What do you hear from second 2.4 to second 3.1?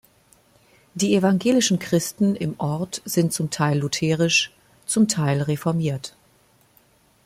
Ort